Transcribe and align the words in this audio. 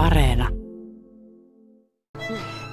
Areena. 0.00 0.48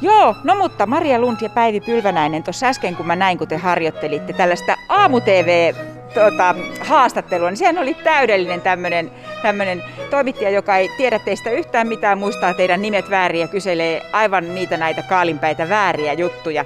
Joo, 0.01 0.35
no 0.43 0.55
mutta 0.55 0.85
Maria 0.85 1.19
Lund 1.19 1.37
ja 1.41 1.49
Päivi 1.49 1.79
Pylvänäinen 1.79 2.43
tuossa 2.43 2.67
äsken, 2.67 2.95
kun 2.95 3.05
mä 3.07 3.15
näin, 3.15 3.37
kun 3.37 3.47
te 3.47 3.57
harjoittelitte 3.57 4.33
tällaista 4.33 4.75
aamu-tv 4.89 5.73
tota, 6.13 6.55
haastattelua, 6.79 7.49
niin 7.49 7.57
sehän 7.57 7.77
oli 7.77 7.93
täydellinen 7.93 8.61
tämmöinen 8.61 9.11
tämmöinen 9.41 9.83
toimittaja, 10.09 10.49
joka 10.49 10.77
ei 10.77 10.89
tiedä 10.97 11.19
teistä 11.19 11.49
yhtään 11.49 11.87
mitään, 11.87 12.17
muistaa 12.17 12.53
teidän 12.53 12.81
nimet 12.81 13.09
väärin 13.09 13.41
ja 13.41 13.47
kyselee 13.47 14.01
aivan 14.13 14.55
niitä 14.55 14.77
näitä 14.77 15.03
kaalinpäitä 15.03 15.69
vääriä 15.69 16.13
juttuja. 16.13 16.65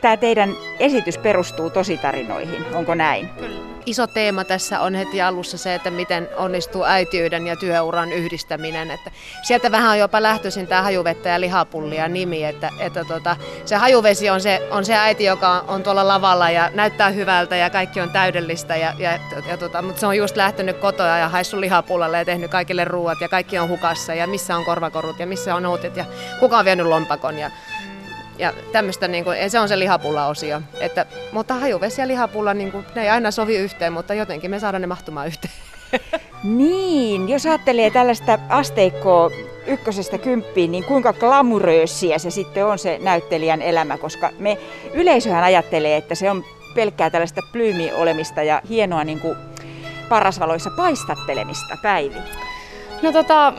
Tämä 0.00 0.16
teidän 0.16 0.50
esitys 0.78 1.18
perustuu 1.18 1.70
tositarinoihin, 1.70 2.64
onko 2.74 2.94
näin? 2.94 3.28
Kyllä 3.28 3.71
iso 3.86 4.06
teema 4.06 4.44
tässä 4.44 4.80
on 4.80 4.94
heti 4.94 5.22
alussa 5.22 5.58
se, 5.58 5.74
että 5.74 5.90
miten 5.90 6.28
onnistuu 6.36 6.84
äitiyden 6.84 7.46
ja 7.46 7.56
työuran 7.56 8.12
yhdistäminen. 8.12 8.90
Että 8.90 9.10
sieltä 9.42 9.70
vähän 9.70 9.90
on 9.90 9.98
jopa 9.98 10.22
lähtöisin 10.22 10.66
tämä 10.66 10.82
hajuvettä 10.82 11.28
ja 11.28 11.40
lihapullia 11.40 12.08
nimi, 12.08 12.44
että, 12.44 12.70
että 12.78 13.04
tota, 13.04 13.36
se 13.64 13.76
hajuvesi 13.76 14.30
on 14.30 14.40
se, 14.40 14.68
on 14.70 14.84
se 14.84 14.94
äiti, 14.94 15.24
joka 15.24 15.64
on 15.68 15.82
tuolla 15.82 16.08
lavalla 16.08 16.50
ja 16.50 16.70
näyttää 16.74 17.10
hyvältä 17.10 17.56
ja 17.56 17.70
kaikki 17.70 18.00
on 18.00 18.10
täydellistä, 18.10 18.76
ja, 18.76 18.94
ja, 18.98 19.18
ja 19.48 19.56
tota, 19.56 19.82
mutta 19.82 20.00
se 20.00 20.06
on 20.06 20.16
just 20.16 20.36
lähtenyt 20.36 20.76
kotoa 20.76 21.18
ja 21.18 21.28
haissut 21.28 21.60
lihapullalle 21.60 22.18
ja 22.18 22.24
tehnyt 22.24 22.50
kaikille 22.50 22.84
ruuat 22.84 23.20
ja 23.20 23.28
kaikki 23.28 23.58
on 23.58 23.68
hukassa 23.68 24.14
ja 24.14 24.26
missä 24.26 24.56
on 24.56 24.64
korvakorut 24.64 25.18
ja 25.18 25.26
missä 25.26 25.54
on 25.54 25.66
outit 25.66 25.96
ja 25.96 26.04
kuka 26.40 26.58
on 26.58 26.64
vienyt 26.64 26.86
lompakon 26.86 27.38
ja 27.38 27.50
ja 28.42 28.52
tämmöistä, 28.72 29.08
niin 29.08 29.24
kuin, 29.24 29.50
se 29.50 29.60
on 29.60 29.68
se 29.68 29.78
lihapulla-osio. 29.78 30.60
Että, 30.80 31.06
mutta 31.32 31.54
hajuvesi 31.54 32.00
ja 32.00 32.08
lihapulla, 32.08 32.54
niin 32.54 32.72
kuin, 32.72 32.86
ne 32.94 33.02
ei 33.02 33.08
aina 33.08 33.30
sovi 33.30 33.56
yhteen, 33.56 33.92
mutta 33.92 34.14
jotenkin 34.14 34.50
me 34.50 34.58
saadaan 34.58 34.80
ne 34.80 34.86
mahtumaan 34.86 35.26
yhteen. 35.26 35.54
Niin, 36.44 37.28
jos 37.28 37.46
ajattelee 37.46 37.90
tällaista 37.90 38.38
asteikkoa 38.48 39.30
ykkösestä 39.66 40.18
kymppiin, 40.18 40.72
niin 40.72 40.84
kuinka 40.84 41.12
glamuröösiä 41.12 42.18
se 42.18 42.30
sitten 42.30 42.66
on 42.66 42.78
se 42.78 42.98
näyttelijän 43.02 43.62
elämä, 43.62 43.98
koska 43.98 44.30
me 44.38 44.58
yleisöhän 44.94 45.44
ajattelee, 45.44 45.96
että 45.96 46.14
se 46.14 46.30
on 46.30 46.44
pelkkää 46.74 47.10
tällaista 47.10 47.40
plyymi-olemista 47.52 48.42
ja 48.42 48.62
hienoa 48.68 49.04
niin 49.04 49.20
kuin 49.20 49.36
parasvaloissa 50.08 50.70
paistattelemista, 50.76 51.76
Päivi. 51.82 52.16
No 53.02 53.12
tota, 53.12 53.52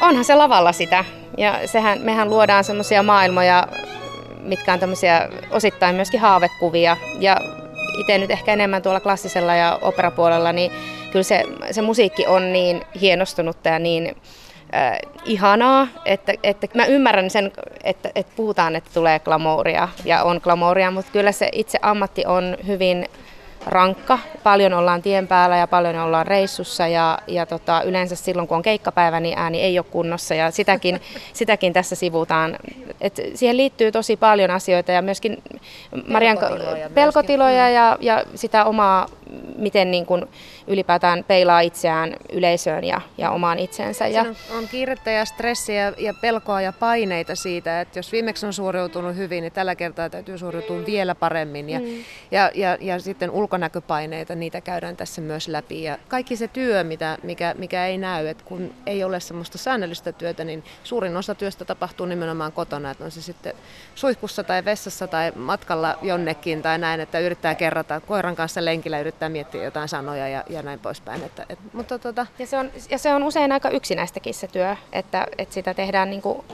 onhan 0.00 0.24
se 0.24 0.34
lavalla 0.34 0.72
sitä. 0.72 1.04
Ja 1.38 1.60
sehän, 1.68 2.00
mehän 2.00 2.30
luodaan 2.30 2.64
semmoisia 2.64 3.02
maailmoja, 3.02 3.66
mitkä 4.42 4.72
on 4.72 4.78
tämmöisiä 4.78 5.28
osittain 5.50 5.94
myöskin 5.96 6.20
haavekuvia. 6.20 6.96
Ja 7.20 7.36
itse 7.98 8.18
nyt 8.18 8.30
ehkä 8.30 8.52
enemmän 8.52 8.82
tuolla 8.82 9.00
klassisella 9.00 9.54
ja 9.54 9.78
operapuolella, 9.82 10.52
niin 10.52 10.72
kyllä 11.12 11.22
se, 11.22 11.44
se 11.70 11.82
musiikki 11.82 12.26
on 12.26 12.52
niin 12.52 12.82
hienostunutta 13.00 13.68
ja 13.68 13.78
niin 13.78 14.16
äh, 14.74 14.98
ihanaa, 15.24 15.88
että, 16.04 16.34
että 16.42 16.66
mä 16.74 16.84
ymmärrän 16.86 17.30
sen, 17.30 17.52
että, 17.84 18.10
että 18.14 18.32
puhutaan, 18.36 18.76
että 18.76 18.90
tulee 18.94 19.18
glamouria 19.18 19.88
ja 20.04 20.22
on 20.22 20.40
glamouria, 20.42 20.90
mutta 20.90 21.12
kyllä 21.12 21.32
se 21.32 21.48
itse 21.52 21.78
ammatti 21.82 22.26
on 22.26 22.56
hyvin 22.66 23.08
rankka. 23.66 24.18
Paljon 24.42 24.72
ollaan 24.72 25.02
tien 25.02 25.28
päällä 25.28 25.56
ja 25.56 25.66
paljon 25.66 25.96
ollaan 25.96 26.26
reissussa 26.26 26.86
ja, 26.86 27.18
ja 27.26 27.46
tota, 27.46 27.82
yleensä 27.82 28.16
silloin 28.16 28.48
kun 28.48 28.56
on 28.56 28.62
keikkapäivä, 28.62 29.20
niin 29.20 29.38
ääni 29.38 29.60
ei 29.60 29.78
ole 29.78 29.86
kunnossa 29.90 30.34
ja 30.34 30.50
sitäkin, 30.50 31.00
sitäkin 31.32 31.72
tässä 31.72 31.96
sivutaan. 31.96 32.56
Et 33.00 33.20
siihen 33.34 33.56
liittyy 33.56 33.92
tosi 33.92 34.16
paljon 34.16 34.50
asioita 34.50 34.92
ja 34.92 35.02
myöskin 35.02 35.42
Marian 36.06 36.38
pelkotiloja, 36.38 36.90
pelkotiloja 36.90 37.68
ja, 37.68 37.98
ja 38.00 38.24
sitä 38.34 38.64
omaa, 38.64 39.06
miten 39.56 39.90
niin 39.90 40.06
kuin 40.06 40.24
ylipäätään 40.70 41.24
peilaa 41.24 41.60
itseään 41.60 42.16
yleisöön 42.32 42.84
ja, 42.84 43.00
ja 43.18 43.30
omaan 43.30 43.58
itseensä. 43.58 44.06
Ja... 44.06 44.20
On, 44.22 44.36
on 44.58 44.68
kiirettä 44.68 45.10
ja 45.10 45.24
stressiä 45.24 45.92
ja 45.98 46.14
pelkoa 46.14 46.60
ja 46.60 46.72
paineita 46.72 47.34
siitä, 47.34 47.80
että 47.80 47.98
jos 47.98 48.12
viimeksi 48.12 48.46
on 48.46 48.52
suoriutunut 48.52 49.16
hyvin, 49.16 49.42
niin 49.42 49.52
tällä 49.52 49.74
kertaa 49.74 50.10
täytyy 50.10 50.38
suoriutua 50.38 50.86
vielä 50.86 51.14
paremmin. 51.14 51.70
Ja, 51.70 51.80
mm. 51.80 51.86
ja, 52.30 52.50
ja, 52.54 52.78
ja 52.80 52.98
sitten 52.98 53.30
ulkonäköpaineita, 53.30 54.34
niitä 54.34 54.60
käydään 54.60 54.96
tässä 54.96 55.20
myös 55.20 55.48
läpi. 55.48 55.82
Ja 55.82 55.98
kaikki 56.08 56.36
se 56.36 56.48
työ, 56.48 56.84
mitä, 56.84 57.18
mikä, 57.22 57.54
mikä 57.58 57.86
ei 57.86 57.98
näy, 57.98 58.26
että 58.26 58.44
kun 58.44 58.74
ei 58.86 59.04
ole 59.04 59.20
semmoista 59.20 59.58
säännöllistä 59.58 60.12
työtä, 60.12 60.44
niin 60.44 60.64
suurin 60.84 61.16
osa 61.16 61.34
työstä 61.34 61.64
tapahtuu 61.64 62.06
nimenomaan 62.06 62.52
kotona, 62.52 62.90
että 62.90 63.04
on 63.04 63.10
se 63.10 63.22
sitten 63.22 63.54
suihkussa 63.94 64.44
tai 64.44 64.64
vessassa 64.64 65.06
tai 65.06 65.32
matkalla 65.36 65.98
jonnekin 66.02 66.62
tai 66.62 66.78
näin, 66.78 67.00
että 67.00 67.18
yrittää 67.18 67.54
kerrata 67.54 68.00
koiran 68.00 68.36
kanssa 68.36 68.64
lenkillä, 68.64 69.00
yrittää 69.00 69.28
miettiä 69.28 69.64
jotain 69.64 69.88
sanoja 69.88 70.28
ja, 70.28 70.44
ja 70.48 70.59
näin 70.62 70.78
poispäin. 70.78 71.22
Että, 71.24 71.46
et, 71.48 71.58
mutta 71.72 71.98
tota... 71.98 72.26
ja, 72.38 72.46
se 72.46 72.58
on, 72.58 72.70
ja 72.90 72.98
se 72.98 73.14
on 73.14 73.22
usein 73.22 73.52
aika 73.52 73.70
yksinäistäkin 73.70 74.34
se 74.34 74.46
työ, 74.48 74.76
että, 74.92 75.26
että 75.38 75.54
sitä 75.54 75.74
tehdään 75.74 76.10
niin 76.10 76.22
kuin 76.22 76.44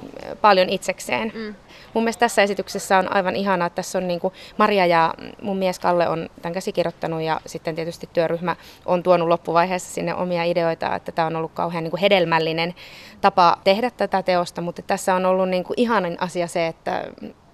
paljon 0.41 0.69
itsekseen. 0.69 1.33
Mm. 1.35 1.55
Mun 1.95 2.05
mielestä 2.05 2.21
tässä 2.21 2.43
esityksessä 2.43 2.99
on 2.99 3.15
aivan 3.15 3.37
ihanaa, 3.37 3.67
että 3.67 3.77
tässä 3.77 3.99
on 3.99 4.09
niin 4.09 4.21
kuin 4.21 4.35
Maria 4.59 4.87
ja 4.87 5.15
mun 5.43 5.57
mies 5.57 5.79
Kalle 5.79 6.09
on 6.09 6.31
tämän 6.43 6.55
käsikirjoittanut 6.55 7.23
ja 7.23 7.41
sitten 7.47 7.75
tietysti 7.75 8.09
työryhmä 8.13 8.57
on 8.87 9.03
tuonut 9.03 9.29
loppuvaiheessa 9.29 9.95
sinne 9.95 10.15
omia 10.15 10.45
ideoita, 10.45 10.95
että 10.95 11.13
tämä 11.13 11.27
on 11.27 11.37
ollut 11.37 11.53
kauhean 11.53 11.85
niin 11.85 11.91
kuin 11.91 12.01
hedelmällinen 12.01 12.75
tapa 13.21 13.57
tehdä 13.65 13.91
tätä 13.91 14.23
teosta, 14.23 14.61
mutta 14.61 14.83
tässä 14.83 15.15
on 15.15 15.27
ollut 15.27 15.49
niin 15.49 15.65
kuin 15.65 15.75
ihanin 15.81 16.23
asia 16.23 16.47
se, 16.47 16.67
että 16.67 17.05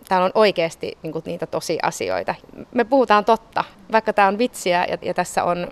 täällä 0.09 0.25
on 0.25 0.33
oikeasti 0.35 0.99
niin 1.03 1.13
kuin 1.13 1.23
niitä 1.27 1.47
tosiasioita. 1.47 2.35
Me 2.75 2.85
puhutaan 2.85 3.25
totta, 3.25 3.65
vaikka 3.93 4.13
tämä 4.13 4.29
on 4.29 4.39
vitsiä 4.39 4.87
ja, 4.89 4.99
ja 5.03 5.15
tässä 5.15 5.45
on 5.45 5.69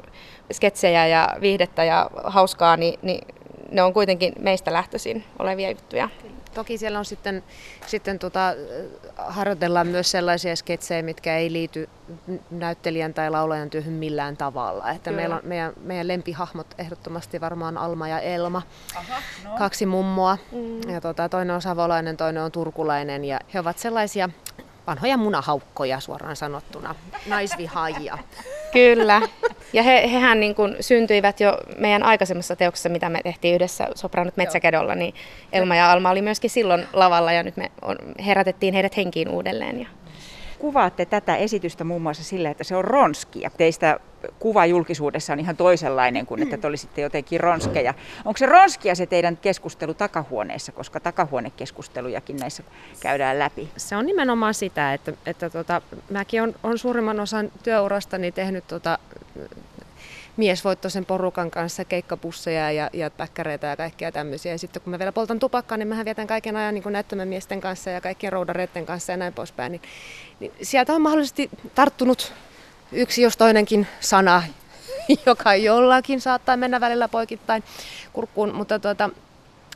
sketsejä 0.53 1.07
ja 1.07 1.29
viihdettä 1.41 1.85
ja 1.85 2.11
hauskaa, 2.25 2.77
niin, 2.77 2.99
niin 3.03 3.27
ne 3.71 3.83
on 3.83 3.93
kuitenkin 3.93 4.33
meistä 4.39 4.73
lähtöisin 4.73 5.25
olevia 5.39 5.71
juttuja. 5.71 6.09
Toki 6.55 6.79
siellä 6.79 6.99
on 6.99 7.05
sitten, 7.05 7.45
sitten 7.87 8.19
tota, 8.19 8.55
harjoitellaan 9.17 9.87
myös 9.87 10.11
sellaisia 10.11 10.57
sketsejä, 10.57 11.03
mitkä 11.03 11.37
ei 11.37 11.53
liity 11.53 11.89
näyttelijän 12.51 13.15
tai 13.15 13.31
laulajan 13.31 13.71
työhön 13.71 13.93
millään 13.93 14.37
tavalla. 14.37 14.91
Että 14.91 15.13
meillä 15.13 15.35
on, 15.37 15.41
meidän, 15.45 15.73
meidän 15.83 16.09
lempihahmot 16.09 16.67
ehdottomasti 16.79 17.41
varmaan 17.41 17.79
Alma 17.79 18.09
ja 18.09 18.21
Elma, 18.21 18.63
Aha, 18.97 19.23
no. 19.45 19.57
kaksi 19.59 19.87
mummoa. 19.87 20.39
Mm. 20.53 20.91
Ja 20.91 21.01
tota, 21.01 21.29
toinen 21.29 21.55
on 21.55 21.63
savolainen, 21.63 22.17
toinen 22.17 22.43
on 22.43 22.53
turkulainen 22.53 23.25
ja 23.25 23.41
he 23.55 23.61
ovat 23.61 23.79
sellaisia 23.79 24.29
vanhoja 24.87 25.17
munahaukkoja 25.17 26.01
suoraan 26.01 26.37
sanottuna, 26.37 26.95
naisvihaajia. 27.27 28.19
Kyllä. 28.73 29.23
Ja 29.73 29.83
he, 29.83 30.11
hehän 30.13 30.41
niin 30.41 30.55
kuin 30.55 30.77
syntyivät 30.81 31.41
jo 31.41 31.59
meidän 31.79 32.03
aikaisemmassa 32.03 32.57
teoksessa, 32.57 32.89
mitä 32.89 33.09
me 33.09 33.21
tehtiin 33.25 33.55
yhdessä 33.55 33.89
Sopranot 33.95 34.37
Metsäkedolla, 34.37 34.95
niin 34.95 35.15
Elma 35.53 35.77
ja 35.77 35.93
Alma 35.93 36.11
oli 36.11 36.23
myöskin 36.23 36.51
silloin 36.51 36.87
lavalla 36.93 37.33
ja 37.33 37.43
nyt 37.43 37.57
me 37.57 37.71
on, 37.83 37.97
herätettiin 38.27 38.75
heidät 38.75 38.97
henkiin 38.97 39.29
uudelleen. 39.29 39.81
Ja 39.81 39.87
kuvaatte 40.61 41.07
tätä 41.07 41.37
esitystä 41.37 41.85
muun 41.85 42.03
muassa 42.03 42.25
sillä, 42.25 42.51
että 42.51 42.65
se 42.65 42.77
on 42.77 42.85
ronskia. 42.85 43.51
Teistä 43.57 44.01
kuva 44.39 44.67
julkisuudessa 44.67 45.33
on 45.33 45.41
ihan 45.41 45.57
toisenlainen 45.57 46.27
kuin 46.27 46.43
että 46.43 46.57
te 46.57 46.67
olisitte 46.67 47.01
jotenkin 47.01 47.41
ronskeja. 47.41 47.95
Onko 48.25 48.39
se 48.39 48.47
ronskia 48.47 48.95
se 48.95 49.07
teidän 49.07 49.37
keskustelu 49.37 49.95
takahuoneessa, 49.95 50.73
koska 50.73 51.01
takahuonekeskustelujakin 51.01 52.37
näissä 52.37 52.63
käydään 53.01 53.39
läpi? 53.39 53.69
Se 53.77 53.97
on 53.97 54.07
nimenomaan 54.07 54.55
sitä, 54.55 54.95
että, 54.95 55.13
että 55.27 55.51
tota, 55.51 55.83
mäkin 56.11 56.55
olen 56.63 56.79
suurimman 56.79 57.21
osan 57.21 57.53
työurastani 57.63 58.33
tehnyt 58.33 58.67
tota, 58.67 58.99
miesvoittoisen 60.41 61.07
porukan 61.07 61.51
kanssa 61.51 61.85
keikkapusseja 61.85 62.73
ja, 62.73 62.91
ja 62.93 63.11
päkkäreitä 63.11 63.67
ja 63.67 63.77
kaikkia 63.77 64.13
tämmöisiä. 64.13 64.53
Ja 64.53 64.59
sitten 64.59 64.83
kun 64.83 64.91
mä 64.91 64.99
vielä 64.99 65.13
poltan 65.13 65.39
tupakkaa, 65.39 65.79
niin 65.79 65.89
mä 65.89 66.05
vietän 66.05 66.27
kaiken 66.27 66.57
ajan 66.57 66.75
niin 66.75 66.93
näyttämään 66.93 67.29
miesten 67.29 67.61
kanssa 67.61 67.91
ja 67.91 68.01
kaikkien 68.01 68.33
roudareiden 68.33 68.87
kanssa 68.87 69.13
ja 69.13 69.17
näin 69.17 69.33
poispäin. 69.33 69.73
Niin, 69.73 69.83
niin 70.41 70.53
sieltä 70.63 70.93
on 70.93 71.03
mahdollisesti 71.03 71.51
tarttunut 71.75 72.33
yksi 72.93 73.23
jos 73.23 73.37
toinenkin 73.37 73.87
sana, 74.01 74.43
joka 75.27 75.55
jollakin 75.55 76.21
saattaa 76.21 76.57
mennä 76.57 76.81
välillä 76.81 77.09
poikittain 77.09 77.65
kurkkuun, 78.13 78.55
mutta 78.55 78.79
tuota, 78.79 79.11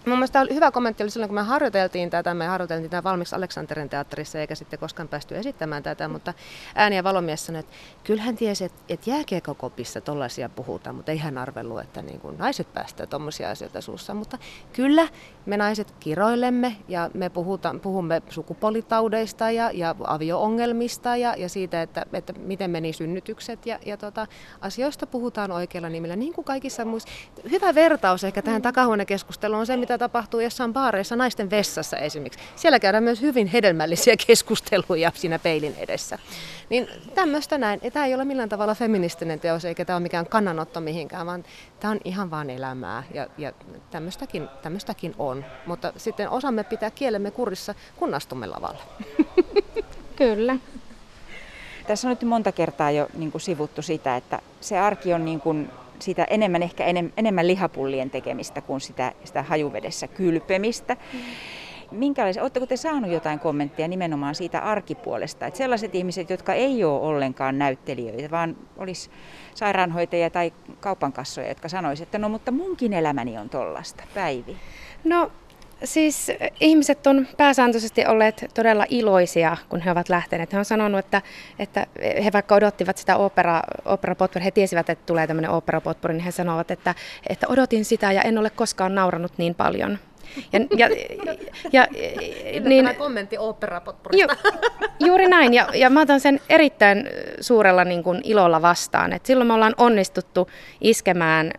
Mun 0.07 0.19
mielestä 0.19 0.47
hyvä 0.55 0.71
kommentti 0.71 1.03
oli 1.03 1.11
silloin, 1.11 1.29
kun 1.29 1.35
me 1.35 1.43
harjoiteltiin 1.43 2.11
tätä, 2.11 2.35
me 2.35 2.47
harjoiteltiin 2.47 2.91
tätä 2.91 3.05
valmiiksi 3.05 3.35
Aleksanterin 3.35 3.89
teatterissa, 3.89 4.39
eikä 4.39 4.55
sitten 4.55 4.79
koskaan 4.79 5.09
päästy 5.09 5.37
esittämään 5.37 5.83
tätä, 5.83 6.09
mutta 6.09 6.35
ääni 6.75 6.97
ja 6.97 7.05
valomies 7.05 7.47
sanoi, 7.47 7.61
että 7.61 7.73
kyllähän 8.05 8.37
tiesi, 8.37 8.65
että, 8.65 8.83
että 8.89 9.11
jääkiekokopissa 9.11 10.01
tollaisia 10.01 10.49
puhutaan, 10.49 10.97
mutta 10.97 11.13
ei 11.13 11.19
hän 11.19 11.39
arvellut, 11.39 11.81
että 11.81 12.03
niin 12.03 12.21
kuin 12.21 12.39
naiset 12.39 12.73
päästään 12.73 13.09
tuommoisia 13.09 13.51
asioita 13.51 13.81
suussa. 13.81 14.15
Mutta 14.15 14.39
kyllä 14.73 15.09
me 15.47 15.57
naiset 15.57 15.95
kiroilemme 16.01 16.77
ja 16.89 17.11
me 17.15 17.31
puhutaan, 17.31 17.81
puhumme 17.81 18.23
sukupolitaudeista 18.29 19.51
ja, 19.51 19.71
ja 19.75 19.95
avioongelmista 20.05 21.17
ja, 21.17 21.35
ja 21.37 21.49
siitä, 21.49 21.83
että, 21.83 22.07
että 22.13 22.33
miten 22.33 22.71
meni 22.71 22.93
synnytykset 22.93 23.67
ja, 23.67 23.79
ja 23.87 23.97
tota, 23.97 24.27
asioista 24.61 25.07
puhutaan 25.07 25.51
oikeilla 25.51 25.89
nimillä, 25.89 26.17
niin 26.17 26.33
kuin 26.33 26.45
kaikissa 26.45 26.85
muissa. 26.85 27.09
Hyvä 27.51 27.75
vertaus 27.75 28.25
ehkä 28.25 28.43
tähän 28.43 28.63
takahuonekeskusteluun 28.63 29.61
on 29.61 29.67
se, 29.67 29.77
mitä 29.77 29.94
mitä 29.95 30.09
tapahtuu 30.09 30.41
jossain 30.41 30.73
baareissa 30.73 31.17
naisten 31.17 31.51
vessassa 31.51 31.97
esimerkiksi. 31.97 32.45
Siellä 32.57 32.81
käydään 32.81 33.05
myös 33.05 33.21
hyvin 33.21 33.47
hedelmällisiä 33.47 34.15
keskusteluja 34.27 35.13
siinä 35.15 35.39
peilin 35.39 35.75
edessä. 35.79 36.19
Niin 36.71 36.89
tämmöistä 37.15 37.59
näin. 37.59 37.81
Tämä 37.93 38.07
ei 38.07 38.15
ole 38.15 38.25
millään 38.25 38.49
tavalla 38.49 38.75
feministinen 38.75 39.41
teos, 39.41 39.65
eikä 39.65 39.85
tämä 39.85 39.97
ole 39.97 40.03
mikään 40.03 40.27
kannanotto 40.27 40.81
mihinkään, 40.81 41.27
vaan 41.27 41.45
tämä 41.81 41.93
on 41.93 42.01
ihan 42.05 42.31
vaan 42.31 42.51
elämää 42.51 43.03
ja, 43.15 43.27
ja 43.39 43.53
tämmöistäkin, 43.91 44.49
tämmöistäkin 44.63 45.15
on. 45.19 45.45
Mutta 45.67 45.93
sitten 45.97 46.31
osamme 46.31 46.65
pitää 46.65 46.91
kielemme 46.91 47.31
kurissa, 47.31 47.75
kun 47.97 48.15
astumme 48.15 48.47
lavalle. 48.47 48.83
Kyllä. 50.17 50.57
Tässä 51.87 52.09
on 52.09 52.11
nyt 52.11 52.23
monta 52.23 52.53
kertaa 52.53 52.91
jo 52.91 53.09
niin 53.15 53.33
kuin 53.33 53.43
sivuttu 53.43 53.83
sitä, 53.83 54.17
että 54.17 54.41
se 54.61 54.79
arki 54.79 55.15
on 55.15 55.25
niin 55.25 55.41
kuin 55.41 55.71
sitä 55.99 56.25
enemmän 56.25 56.63
ehkä 56.63 56.85
enem, 56.85 57.13
enemmän 57.17 57.47
lihapullien 57.47 58.11
tekemistä 58.11 58.61
kuin 58.61 58.81
sitä, 58.81 59.13
sitä 59.25 59.43
hajuvedessä 59.43 60.09
kylpemistä. 60.09 60.97
Mm. 61.13 61.21
Minkälaisia, 61.91 62.43
oletteko 62.43 62.67
te 62.67 62.77
saanut 62.77 63.11
jotain 63.11 63.39
kommenttia 63.39 63.89
nimenomaan 63.89 64.35
siitä 64.35 64.59
arkipuolesta, 64.59 65.47
että 65.47 65.59
sellaiset 65.59 65.95
ihmiset, 65.95 66.31
jotka 66.31 66.55
ei 66.55 66.85
ole 66.85 67.01
ollenkaan 67.01 67.59
näyttelijöitä, 67.59 68.31
vaan 68.31 68.57
olisi 68.77 69.11
sairaanhoitajia 69.55 70.31
tai 70.31 70.53
kaupankassoja, 70.81 71.49
jotka 71.49 71.69
sanoisivat, 71.69 72.07
että 72.07 72.19
no 72.19 72.29
mutta 72.29 72.51
munkin 72.51 72.93
elämäni 72.93 73.39
on 73.39 73.49
tollasta, 73.49 74.05
Päivi? 74.15 74.57
No 75.05 75.31
Siis 75.85 76.33
ihmiset 76.61 77.07
on 77.07 77.29
pääsääntöisesti 77.37 78.07
olleet 78.07 78.45
todella 78.55 78.87
iloisia, 78.89 79.57
kun 79.69 79.81
he 79.81 79.91
ovat 79.91 80.09
lähteneet. 80.09 80.53
He 80.53 80.59
on 80.59 80.65
sanonut, 80.65 80.99
että, 80.99 81.23
että 81.59 81.87
he 82.25 82.33
vaikka 82.33 82.55
odottivat 82.55 82.99
sitä 82.99 83.17
opera, 83.17 83.63
opera 83.85 84.15
he 84.45 84.51
tiesivät, 84.51 84.91
että 84.91 85.07
tulee 85.07 85.27
tämmöinen 85.27 85.51
opera 85.51 85.81
niin 85.81 86.21
he 86.21 86.31
sanovat, 86.31 86.71
että, 86.71 86.95
että 87.29 87.47
odotin 87.49 87.85
sitä 87.85 88.13
ja 88.13 88.23
en 88.23 88.39
ole 88.39 88.51
koskaan 88.51 88.95
nauranut 88.95 89.33
niin 89.39 89.55
paljon. 89.55 89.99
Ja, 90.53 90.61
ja, 90.77 90.89
ja, 91.73 91.87
ja 92.53 92.61
niin, 92.61 92.95
kommentti 92.99 93.39
opera 93.39 93.81
ju, 94.13 94.27
Juuri 95.01 95.29
näin, 95.29 95.55
ja, 95.55 95.69
ja 95.75 95.91
mä 95.91 96.01
otan 96.01 96.21
sen 96.21 96.41
erittäin 96.49 97.09
suurella 97.41 97.85
niin 97.85 98.03
kuin, 98.03 98.21
ilolla 98.25 98.63
vastaan. 98.63 99.13
Et 99.13 99.27
silloin 99.27 99.47
me 99.47 99.55
ollaan 99.55 99.75
onnistuttu 99.77 100.51
iskemään 100.81 101.53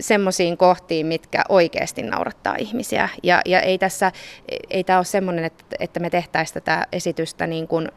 semmoisiin 0.00 0.56
kohtiin, 0.56 1.06
mitkä 1.06 1.42
oikeasti 1.48 2.02
naurattaa 2.02 2.54
ihmisiä. 2.58 3.08
Ja, 3.22 3.40
ja 3.46 3.60
ei 3.60 3.78
tässä, 3.78 4.12
ei 4.70 4.84
tämä 4.84 4.98
ole 4.98 5.04
semmoinen, 5.04 5.44
että, 5.44 5.64
että 5.80 6.00
me 6.00 6.10
tehtäisiin 6.10 6.54
tätä 6.54 6.86
esitystä 6.92 7.46
niin 7.46 7.68
kuin 7.68 7.88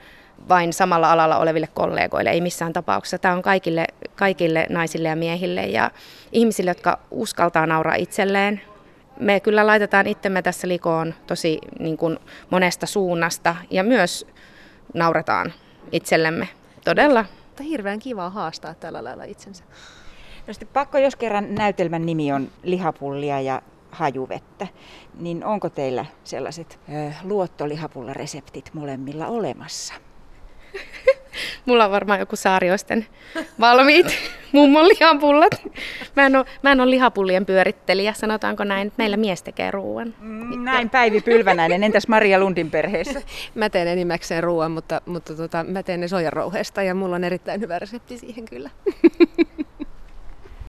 vain 0.49 0.73
samalla 0.73 1.11
alalla 1.11 1.37
oleville 1.37 1.67
kollegoille, 1.73 2.29
ei 2.29 2.41
missään 2.41 2.73
tapauksessa. 2.73 3.17
Tämä 3.17 3.33
on 3.33 3.41
kaikille, 3.41 3.85
kaikille 4.15 4.67
naisille 4.69 5.07
ja 5.07 5.15
miehille 5.15 5.61
ja 5.61 5.91
ihmisille, 6.31 6.71
jotka 6.71 6.99
uskaltaa 7.11 7.65
nauraa 7.65 7.95
itselleen. 7.95 8.61
Me 9.19 9.39
kyllä 9.39 9.67
laitetaan 9.67 10.07
itsemme 10.07 10.41
tässä 10.41 10.67
likoon 10.67 11.13
tosi 11.27 11.59
niin 11.79 11.97
kuin 11.97 12.19
monesta 12.49 12.85
suunnasta 12.85 13.55
ja 13.69 13.83
myös 13.83 14.27
nauretaan 14.93 15.53
itsellemme. 15.91 16.49
Todella. 16.85 17.25
Mutta 17.47 17.63
hirveän 17.63 17.99
kiva 17.99 18.29
haastaa 18.29 18.73
tällä 18.73 19.03
lailla 19.03 19.23
itsensä. 19.23 19.63
No 20.47 20.53
sitten 20.53 20.69
pakko, 20.73 20.97
jos 20.97 21.15
kerran 21.15 21.55
näytelmän 21.55 22.05
nimi 22.05 22.31
on 22.31 22.49
lihapullia 22.63 23.41
ja 23.41 23.61
hajuvettä, 23.91 24.67
niin 25.19 25.45
onko 25.45 25.69
teillä 25.69 26.05
sellaiset 26.23 26.79
ö, 26.89 27.11
luottolihapullareseptit 27.23 28.69
molemmilla 28.73 29.27
olemassa? 29.27 29.93
Mulla 31.65 31.85
on 31.85 31.91
varmaan 31.91 32.19
joku 32.19 32.35
saarioisten 32.35 33.05
valmiit 33.59 34.07
mummon 34.51 34.87
lihapullat. 34.87 35.61
Mä 36.15 36.25
en, 36.25 36.35
ole, 36.35 36.45
mä 36.61 36.71
en 36.71 36.81
ole 36.81 36.89
lihapullien 36.89 37.45
pyörittelijä, 37.45 38.13
sanotaanko 38.13 38.63
näin, 38.63 38.87
että 38.87 38.97
meillä 38.97 39.17
mies 39.17 39.43
tekee 39.43 39.71
ruoan. 39.71 40.13
Mm, 40.19 40.63
näin 40.63 40.89
Päivi 40.89 41.21
Pylvänäinen, 41.21 41.83
entäs 41.83 42.07
Maria 42.07 42.39
Lundin 42.39 42.71
perheessä? 42.71 43.21
Mä 43.55 43.69
teen 43.69 43.87
enimmäkseen 43.87 44.43
ruoan, 44.43 44.71
mutta, 44.71 45.01
mutta 45.05 45.35
tota, 45.35 45.63
mä 45.63 45.83
teen 45.83 45.99
ne 45.99 46.07
sojarouheesta 46.07 46.83
ja 46.83 46.95
mulla 46.95 47.15
on 47.15 47.23
erittäin 47.23 47.61
hyvä 47.61 47.79
resepti 47.79 48.17
siihen 48.17 48.45
kyllä. 48.45 48.69